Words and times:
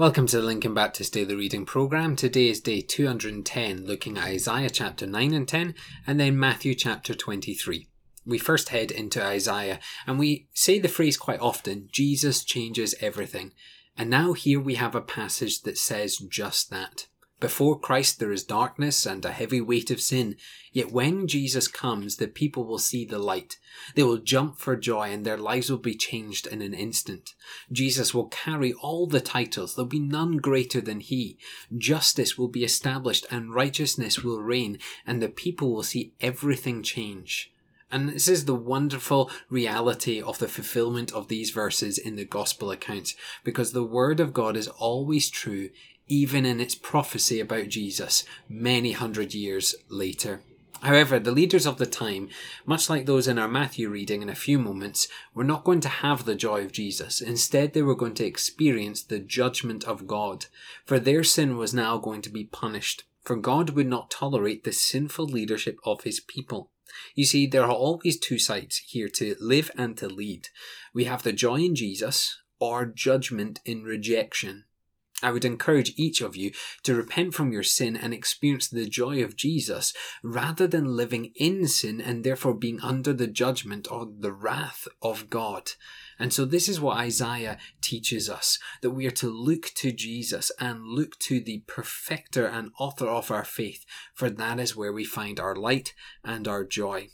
Welcome 0.00 0.28
to 0.28 0.38
the 0.38 0.46
Lincoln 0.46 0.72
Baptist 0.72 1.12
Daily 1.12 1.34
Reading 1.34 1.66
Program. 1.66 2.16
Today 2.16 2.48
is 2.48 2.62
day 2.62 2.80
210, 2.80 3.84
looking 3.84 4.16
at 4.16 4.28
Isaiah 4.28 4.70
chapter 4.70 5.06
9 5.06 5.34
and 5.34 5.46
10, 5.46 5.74
and 6.06 6.18
then 6.18 6.40
Matthew 6.40 6.74
chapter 6.74 7.12
23. 7.12 7.86
We 8.24 8.38
first 8.38 8.70
head 8.70 8.90
into 8.90 9.22
Isaiah, 9.22 9.78
and 10.06 10.18
we 10.18 10.48
say 10.54 10.78
the 10.78 10.88
phrase 10.88 11.18
quite 11.18 11.40
often 11.40 11.90
Jesus 11.92 12.44
changes 12.44 12.94
everything. 13.02 13.52
And 13.94 14.08
now 14.08 14.32
here 14.32 14.58
we 14.58 14.76
have 14.76 14.94
a 14.94 15.02
passage 15.02 15.60
that 15.64 15.76
says 15.76 16.16
just 16.16 16.70
that. 16.70 17.06
Before 17.40 17.78
Christ 17.78 18.18
there 18.18 18.32
is 18.32 18.44
darkness 18.44 19.06
and 19.06 19.24
a 19.24 19.32
heavy 19.32 19.62
weight 19.62 19.90
of 19.90 20.02
sin, 20.02 20.36
yet 20.72 20.92
when 20.92 21.26
Jesus 21.26 21.68
comes, 21.68 22.16
the 22.16 22.28
people 22.28 22.66
will 22.66 22.78
see 22.78 23.06
the 23.06 23.18
light. 23.18 23.56
They 23.94 24.02
will 24.02 24.18
jump 24.18 24.58
for 24.58 24.76
joy 24.76 25.10
and 25.10 25.24
their 25.24 25.38
lives 25.38 25.70
will 25.70 25.78
be 25.78 25.94
changed 25.94 26.46
in 26.46 26.60
an 26.60 26.74
instant. 26.74 27.34
Jesus 27.72 28.12
will 28.12 28.26
carry 28.26 28.74
all 28.74 29.06
the 29.06 29.22
titles, 29.22 29.74
there'll 29.74 29.88
be 29.88 29.98
none 29.98 30.36
greater 30.36 30.82
than 30.82 31.00
he. 31.00 31.38
Justice 31.76 32.36
will 32.36 32.48
be 32.48 32.62
established 32.62 33.24
and 33.30 33.54
righteousness 33.54 34.22
will 34.22 34.42
reign, 34.42 34.78
and 35.06 35.22
the 35.22 35.28
people 35.30 35.72
will 35.72 35.82
see 35.82 36.12
everything 36.20 36.82
change. 36.82 37.50
And 37.90 38.10
this 38.10 38.28
is 38.28 38.44
the 38.44 38.54
wonderful 38.54 39.30
reality 39.48 40.22
of 40.22 40.38
the 40.38 40.46
fulfillment 40.46 41.12
of 41.12 41.26
these 41.26 41.50
verses 41.50 41.98
in 41.98 42.16
the 42.16 42.24
gospel 42.24 42.70
accounts, 42.70 43.16
because 43.42 43.72
the 43.72 43.82
word 43.82 44.20
of 44.20 44.34
God 44.34 44.56
is 44.56 44.68
always 44.68 45.28
true 45.28 45.70
even 46.10 46.44
in 46.44 46.60
its 46.60 46.74
prophecy 46.74 47.40
about 47.40 47.68
Jesus 47.68 48.24
many 48.48 48.92
hundred 48.92 49.32
years 49.32 49.74
later. 49.88 50.42
However, 50.82 51.18
the 51.18 51.30
leaders 51.30 51.66
of 51.66 51.76
the 51.76 51.86
time, 51.86 52.30
much 52.64 52.88
like 52.88 53.04
those 53.04 53.28
in 53.28 53.38
our 53.38 53.48
Matthew 53.48 53.88
reading 53.88 54.22
in 54.22 54.30
a 54.30 54.34
few 54.34 54.58
moments, 54.58 55.08
were 55.34 55.44
not 55.44 55.62
going 55.62 55.80
to 55.80 55.88
have 55.88 56.24
the 56.24 56.34
joy 56.34 56.64
of 56.64 56.72
Jesus. 56.72 57.20
Instead, 57.20 57.74
they 57.74 57.82
were 57.82 57.94
going 57.94 58.14
to 58.14 58.24
experience 58.24 59.02
the 59.02 59.18
judgment 59.18 59.84
of 59.84 60.06
God, 60.06 60.46
for 60.84 60.98
their 60.98 61.22
sin 61.22 61.56
was 61.56 61.74
now 61.74 61.98
going 61.98 62.22
to 62.22 62.30
be 62.30 62.44
punished. 62.44 63.04
For 63.22 63.36
God 63.36 63.70
would 63.70 63.86
not 63.86 64.10
tolerate 64.10 64.64
the 64.64 64.72
sinful 64.72 65.26
leadership 65.26 65.78
of 65.84 66.02
his 66.04 66.18
people. 66.18 66.70
You 67.14 67.26
see, 67.26 67.46
there 67.46 67.64
are 67.64 67.70
always 67.70 68.18
two 68.18 68.38
sides 68.38 68.78
here 68.78 69.08
to 69.10 69.36
live 69.38 69.70
and 69.76 69.96
to 69.98 70.08
lead. 70.08 70.48
We 70.94 71.04
have 71.04 71.22
the 71.22 71.32
joy 71.32 71.60
in 71.60 71.74
Jesus, 71.74 72.40
or 72.58 72.86
judgment 72.86 73.60
in 73.66 73.84
rejection. 73.84 74.64
I 75.22 75.30
would 75.30 75.44
encourage 75.44 75.92
each 75.96 76.20
of 76.20 76.36
you 76.36 76.52
to 76.82 76.94
repent 76.94 77.34
from 77.34 77.52
your 77.52 77.62
sin 77.62 77.96
and 77.96 78.14
experience 78.14 78.68
the 78.68 78.88
joy 78.88 79.22
of 79.22 79.36
Jesus 79.36 79.92
rather 80.22 80.66
than 80.66 80.96
living 80.96 81.32
in 81.34 81.66
sin 81.68 82.00
and 82.00 82.24
therefore 82.24 82.54
being 82.54 82.80
under 82.80 83.12
the 83.12 83.26
judgment 83.26 83.86
or 83.90 84.08
the 84.18 84.32
wrath 84.32 84.88
of 85.02 85.30
God. 85.30 85.72
And 86.18 86.32
so 86.32 86.44
this 86.44 86.68
is 86.68 86.80
what 86.80 86.98
Isaiah 86.98 87.58
teaches 87.80 88.28
us 88.28 88.58
that 88.82 88.90
we 88.90 89.06
are 89.06 89.12
to 89.12 89.30
look 89.30 89.70
to 89.76 89.90
Jesus 89.90 90.52
and 90.60 90.84
look 90.84 91.18
to 91.20 91.40
the 91.40 91.64
perfecter 91.66 92.46
and 92.46 92.72
author 92.78 93.06
of 93.06 93.30
our 93.30 93.44
faith, 93.44 93.84
for 94.14 94.28
that 94.28 94.60
is 94.60 94.76
where 94.76 94.92
we 94.92 95.04
find 95.04 95.40
our 95.40 95.56
light 95.56 95.94
and 96.22 96.46
our 96.46 96.64
joy. 96.64 97.08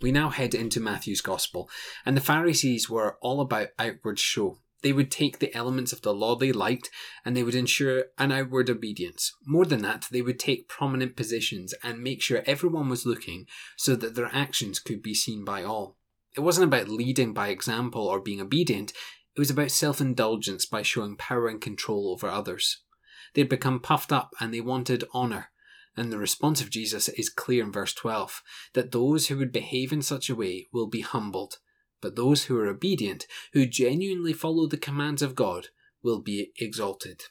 We 0.00 0.10
now 0.10 0.30
head 0.30 0.52
into 0.52 0.80
Matthew's 0.80 1.20
Gospel, 1.20 1.70
and 2.04 2.16
the 2.16 2.20
Pharisees 2.20 2.90
were 2.90 3.18
all 3.22 3.40
about 3.40 3.68
outward 3.78 4.18
show. 4.18 4.58
They 4.82 4.92
would 4.92 5.10
take 5.10 5.38
the 5.38 5.54
elements 5.56 5.92
of 5.92 6.02
the 6.02 6.12
law 6.12 6.34
they 6.34 6.52
liked 6.52 6.90
and 7.24 7.36
they 7.36 7.42
would 7.42 7.54
ensure 7.54 8.06
an 8.18 8.32
outward 8.32 8.68
obedience. 8.68 9.32
More 9.46 9.64
than 9.64 9.82
that, 9.82 10.08
they 10.10 10.22
would 10.22 10.38
take 10.38 10.68
prominent 10.68 11.16
positions 11.16 11.72
and 11.82 12.02
make 12.02 12.20
sure 12.20 12.42
everyone 12.46 12.88
was 12.88 13.06
looking 13.06 13.46
so 13.76 13.94
that 13.96 14.14
their 14.14 14.30
actions 14.32 14.80
could 14.80 15.02
be 15.02 15.14
seen 15.14 15.44
by 15.44 15.62
all. 15.62 15.96
It 16.36 16.40
wasn't 16.40 16.66
about 16.66 16.88
leading 16.88 17.32
by 17.32 17.48
example 17.48 18.06
or 18.06 18.20
being 18.20 18.40
obedient, 18.40 18.92
it 19.34 19.40
was 19.40 19.50
about 19.50 19.70
self 19.70 20.00
indulgence 20.00 20.66
by 20.66 20.82
showing 20.82 21.16
power 21.16 21.48
and 21.48 21.60
control 21.60 22.10
over 22.10 22.28
others. 22.28 22.82
They'd 23.34 23.48
become 23.48 23.80
puffed 23.80 24.12
up 24.12 24.34
and 24.40 24.52
they 24.52 24.60
wanted 24.60 25.04
honour. 25.14 25.50
And 25.96 26.10
the 26.10 26.18
response 26.18 26.60
of 26.60 26.70
Jesus 26.70 27.08
is 27.08 27.28
clear 27.28 27.62
in 27.64 27.72
verse 27.72 27.92
12 27.94 28.42
that 28.74 28.92
those 28.92 29.28
who 29.28 29.36
would 29.38 29.52
behave 29.52 29.92
in 29.92 30.02
such 30.02 30.28
a 30.28 30.34
way 30.34 30.68
will 30.72 30.86
be 30.86 31.02
humbled 31.02 31.58
but 32.02 32.16
those 32.16 32.44
who 32.44 32.58
are 32.58 32.66
obedient, 32.66 33.26
who 33.54 33.64
genuinely 33.64 34.34
follow 34.34 34.66
the 34.66 34.76
commands 34.76 35.22
of 35.22 35.34
God, 35.34 35.68
will 36.02 36.20
be 36.20 36.52
exalted. 36.58 37.22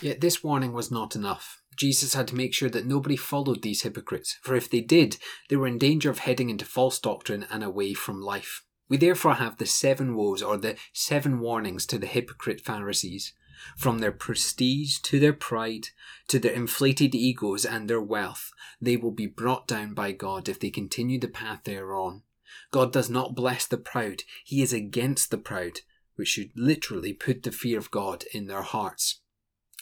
Yet 0.00 0.20
this 0.20 0.44
warning 0.44 0.72
was 0.72 0.92
not 0.92 1.16
enough. 1.16 1.60
Jesus 1.76 2.14
had 2.14 2.28
to 2.28 2.36
make 2.36 2.54
sure 2.54 2.70
that 2.70 2.86
nobody 2.86 3.16
followed 3.16 3.62
these 3.62 3.82
hypocrites, 3.82 4.36
for 4.42 4.54
if 4.54 4.70
they 4.70 4.80
did, 4.80 5.16
they 5.48 5.56
were 5.56 5.66
in 5.66 5.78
danger 5.78 6.10
of 6.10 6.20
heading 6.20 6.50
into 6.50 6.64
false 6.64 6.98
doctrine 7.00 7.46
and 7.50 7.64
away 7.64 7.94
from 7.94 8.20
life. 8.20 8.64
We 8.88 8.96
therefore 8.96 9.34
have 9.34 9.58
the 9.58 9.66
seven 9.66 10.14
woes 10.14 10.42
or 10.42 10.56
the 10.56 10.76
seven 10.92 11.40
warnings 11.40 11.86
to 11.86 11.98
the 11.98 12.06
hypocrite 12.06 12.60
Pharisees. 12.60 13.32
From 13.76 13.98
their 13.98 14.12
prestige 14.12 14.98
to 15.00 15.18
their 15.18 15.32
pride, 15.32 15.88
to 16.28 16.38
their 16.38 16.52
inflated 16.52 17.14
egos 17.14 17.64
and 17.64 17.90
their 17.90 18.00
wealth, 18.00 18.52
they 18.80 18.96
will 18.96 19.10
be 19.10 19.26
brought 19.26 19.66
down 19.66 19.94
by 19.94 20.12
God 20.12 20.48
if 20.48 20.60
they 20.60 20.70
continue 20.70 21.18
the 21.18 21.28
path 21.28 21.60
they 21.64 21.76
are 21.76 21.94
on. 21.94 22.22
God 22.70 22.92
does 22.92 23.10
not 23.10 23.34
bless 23.34 23.66
the 23.66 23.78
proud, 23.78 24.22
He 24.44 24.62
is 24.62 24.72
against 24.72 25.30
the 25.30 25.38
proud, 25.38 25.80
which 26.16 26.28
should 26.28 26.50
literally 26.56 27.12
put 27.12 27.42
the 27.42 27.52
fear 27.52 27.78
of 27.78 27.90
God 27.90 28.24
in 28.32 28.46
their 28.46 28.62
hearts. 28.62 29.20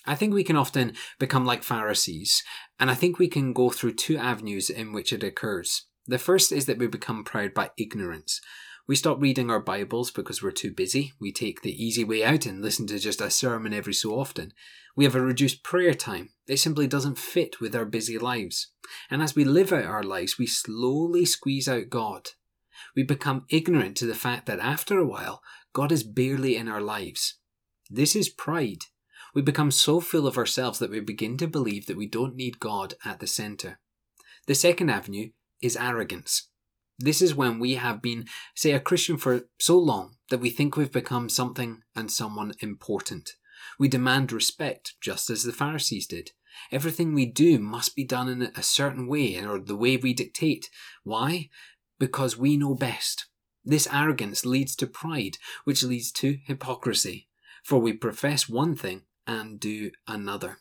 I 0.04 0.14
think 0.14 0.32
we 0.32 0.44
can 0.44 0.56
often 0.56 0.94
become 1.18 1.44
like 1.44 1.64
Pharisees, 1.64 2.44
and 2.78 2.90
I 2.90 2.94
think 2.94 3.18
we 3.18 3.28
can 3.28 3.52
go 3.52 3.70
through 3.70 3.94
two 3.94 4.16
avenues 4.16 4.70
in 4.70 4.92
which 4.92 5.12
it 5.12 5.24
occurs. 5.24 5.86
The 6.06 6.18
first 6.18 6.52
is 6.52 6.66
that 6.66 6.78
we 6.78 6.86
become 6.86 7.24
proud 7.24 7.52
by 7.52 7.70
ignorance. 7.76 8.40
We 8.86 8.94
stop 8.94 9.20
reading 9.20 9.50
our 9.50 9.58
Bibles 9.58 10.12
because 10.12 10.40
we're 10.40 10.52
too 10.52 10.70
busy. 10.70 11.12
We 11.20 11.32
take 11.32 11.62
the 11.62 11.84
easy 11.84 12.04
way 12.04 12.22
out 12.22 12.46
and 12.46 12.62
listen 12.62 12.86
to 12.86 13.00
just 13.00 13.20
a 13.20 13.30
sermon 13.30 13.74
every 13.74 13.94
so 13.94 14.16
often. 14.16 14.52
We 14.94 15.02
have 15.02 15.16
a 15.16 15.20
reduced 15.20 15.64
prayer 15.64 15.92
time. 15.92 16.30
It 16.46 16.58
simply 16.58 16.86
doesn't 16.86 17.18
fit 17.18 17.60
with 17.60 17.74
our 17.74 17.84
busy 17.84 18.16
lives. 18.16 18.68
And 19.10 19.24
as 19.24 19.34
we 19.34 19.44
live 19.44 19.72
out 19.72 19.84
our 19.84 20.04
lives, 20.04 20.38
we 20.38 20.46
slowly 20.46 21.24
squeeze 21.24 21.66
out 21.66 21.90
God 21.90 22.28
we 22.94 23.02
become 23.02 23.46
ignorant 23.48 23.96
to 23.98 24.06
the 24.06 24.14
fact 24.14 24.46
that 24.46 24.60
after 24.60 24.98
a 24.98 25.06
while, 25.06 25.42
God 25.72 25.92
is 25.92 26.02
barely 26.02 26.56
in 26.56 26.68
our 26.68 26.80
lives. 26.80 27.34
This 27.90 28.16
is 28.16 28.28
pride. 28.28 28.84
We 29.34 29.42
become 29.42 29.70
so 29.70 30.00
full 30.00 30.26
of 30.26 30.38
ourselves 30.38 30.78
that 30.78 30.90
we 30.90 31.00
begin 31.00 31.36
to 31.38 31.46
believe 31.46 31.86
that 31.86 31.96
we 31.96 32.06
don't 32.06 32.36
need 32.36 32.60
God 32.60 32.94
at 33.04 33.20
the 33.20 33.26
center. 33.26 33.78
The 34.46 34.54
second 34.54 34.90
avenue 34.90 35.30
is 35.60 35.76
arrogance. 35.76 36.48
This 36.98 37.20
is 37.20 37.34
when 37.34 37.58
we 37.58 37.74
have 37.74 38.00
been, 38.00 38.26
say, 38.54 38.72
a 38.72 38.80
Christian 38.80 39.18
for 39.18 39.42
so 39.58 39.78
long 39.78 40.16
that 40.30 40.40
we 40.40 40.50
think 40.50 40.76
we've 40.76 40.92
become 40.92 41.28
something 41.28 41.82
and 41.94 42.10
someone 42.10 42.54
important. 42.60 43.32
We 43.78 43.88
demand 43.88 44.32
respect, 44.32 44.94
just 45.00 45.28
as 45.28 45.42
the 45.42 45.52
Pharisees 45.52 46.06
did. 46.06 46.30
Everything 46.72 47.12
we 47.12 47.26
do 47.26 47.58
must 47.58 47.94
be 47.94 48.04
done 48.04 48.28
in 48.28 48.42
a 48.42 48.62
certain 48.62 49.06
way 49.06 49.38
or 49.44 49.58
the 49.58 49.76
way 49.76 49.96
we 49.96 50.14
dictate. 50.14 50.70
Why? 51.04 51.50
Because 51.98 52.36
we 52.36 52.56
know 52.56 52.74
best. 52.74 53.26
This 53.64 53.88
arrogance 53.92 54.46
leads 54.46 54.76
to 54.76 54.86
pride, 54.86 55.38
which 55.64 55.82
leads 55.82 56.12
to 56.12 56.38
hypocrisy, 56.46 57.28
for 57.64 57.80
we 57.80 57.92
profess 57.92 58.48
one 58.48 58.76
thing 58.76 59.02
and 59.26 59.58
do 59.58 59.90
another. 60.06 60.58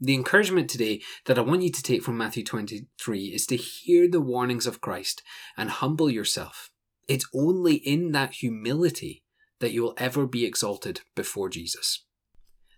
The 0.00 0.14
encouragement 0.14 0.68
today 0.68 1.02
that 1.24 1.38
I 1.38 1.42
want 1.42 1.62
you 1.62 1.70
to 1.70 1.82
take 1.82 2.02
from 2.02 2.18
Matthew 2.18 2.44
23 2.44 3.24
is 3.26 3.46
to 3.46 3.56
hear 3.56 4.08
the 4.08 4.20
warnings 4.20 4.66
of 4.66 4.80
Christ 4.80 5.22
and 5.56 5.70
humble 5.70 6.10
yourself. 6.10 6.70
It's 7.08 7.28
only 7.34 7.76
in 7.76 8.12
that 8.12 8.34
humility 8.34 9.22
that 9.60 9.72
you 9.72 9.82
will 9.82 9.94
ever 9.96 10.26
be 10.26 10.44
exalted 10.44 11.00
before 11.14 11.48
Jesus. 11.48 12.04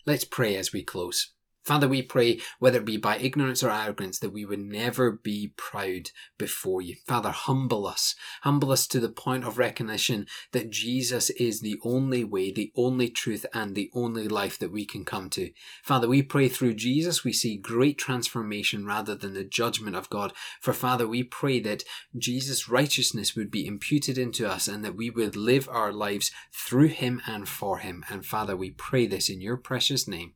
Let's 0.07 0.25
pray 0.25 0.57
as 0.57 0.73
we 0.73 0.83
close. 0.83 1.33
Father, 1.69 1.87
we 1.87 2.01
pray, 2.01 2.41
whether 2.59 2.79
it 2.79 2.87
be 2.87 2.97
by 2.97 3.19
ignorance 3.19 3.63
or 3.63 3.71
arrogance, 3.71 4.19
that 4.21 4.33
we 4.33 4.47
would 4.47 4.59
never 4.59 5.13
be 5.13 5.53
proud 5.59 6.13
before 6.39 6.81
you. 6.81 6.97
Father, 7.07 7.29
humble 7.29 7.87
us. 7.87 8.15
Humble 8.41 8.73
us 8.73 8.87
to 8.87 8.99
the 8.99 9.11
point 9.11 9.45
of 9.45 9.59
recognition 9.59 10.27
that 10.53 10.71
Jesus 10.71 11.29
is 11.29 11.61
the 11.61 11.79
only 11.85 12.25
way, 12.25 12.51
the 12.51 12.73
only 12.75 13.11
truth, 13.11 13.45
and 13.53 13.75
the 13.75 13.91
only 13.93 14.29
life 14.29 14.59
that 14.59 14.73
we 14.73 14.87
can 14.87 15.05
come 15.05 15.29
to. 15.29 15.51
Father, 15.83 16.09
we 16.09 16.23
pray 16.23 16.49
through 16.49 16.73
Jesus 16.73 17.23
we 17.23 17.35
see 17.35 17.59
great 17.59 17.99
transformation 17.99 18.87
rather 18.87 19.15
than 19.15 19.35
the 19.35 19.45
judgment 19.45 19.95
of 19.95 20.09
God. 20.09 20.33
For 20.63 20.73
Father, 20.73 21.07
we 21.07 21.23
pray 21.23 21.61
that 21.61 21.85
Jesus' 22.17 22.71
righteousness 22.71 23.37
would 23.37 23.51
be 23.51 23.67
imputed 23.67 24.17
into 24.17 24.49
us 24.49 24.69
and 24.69 24.83
that 24.87 24.97
we 24.97 25.11
would 25.11 25.37
live 25.37 25.69
our 25.69 25.93
lives 25.93 26.31
through 26.51 26.89
him 26.89 27.21
and 27.27 27.47
for 27.47 27.81
him. 27.81 28.07
And 28.09 28.25
Father, 28.25 28.57
we 28.57 28.71
pray 28.71 29.07
this 29.07 29.29
in 29.29 29.43
your 29.43 29.59
precious 29.59 30.09
name. 30.09 30.33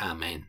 Amen. 0.00 0.48